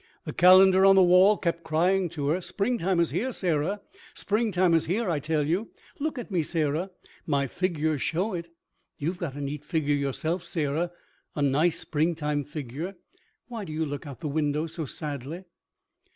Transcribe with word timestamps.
The 0.25 0.33
calendar 0.33 0.83
on 0.83 0.95
the 0.95 1.03
wall 1.03 1.37
kept 1.37 1.63
crying 1.63 2.09
to 2.09 2.29
her: 2.29 2.41
"Springtime 2.41 2.99
is 2.99 3.11
here, 3.11 3.31
Sarah—springtime 3.31 4.73
is 4.73 4.87
here, 4.87 5.07
I 5.11 5.19
tell 5.19 5.45
you. 5.47 5.69
Look 5.99 6.17
at 6.17 6.31
me, 6.31 6.41
Sarah, 6.41 6.89
my 7.27 7.45
figures 7.45 8.01
show 8.01 8.33
it. 8.33 8.49
You've 8.97 9.19
got 9.19 9.35
a 9.35 9.41
neat 9.41 9.63
figure 9.63 9.93
yourself, 9.93 10.43
Sarah—a—nice 10.43 11.77
springtime 11.77 12.45
figure—why 12.45 13.63
do 13.63 13.71
you 13.71 13.85
look 13.85 14.07
out 14.07 14.21
the 14.21 14.27
window 14.27 14.65
so 14.65 14.85
sadly?" 14.85 15.43